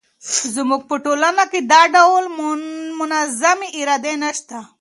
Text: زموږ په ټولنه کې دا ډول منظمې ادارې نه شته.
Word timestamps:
زموږ 0.55 0.81
په 0.89 0.95
ټولنه 1.05 1.43
کې 1.51 1.59
دا 1.71 1.81
ډول 1.95 2.23
منظمې 2.99 3.69
ادارې 3.79 4.13
نه 4.21 4.31
شته. 4.37 4.59